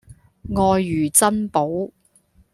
[0.55, 1.91] 愛如珍寶